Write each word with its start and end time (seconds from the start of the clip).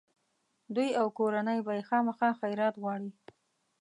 دوی 0.75 0.89
او 0.99 1.07
کورنۍ 1.17 1.59
به 1.65 1.71
یې 1.77 1.83
خامخا 1.89 2.29
خیرات 2.41 2.75
غواړي. 2.81 3.09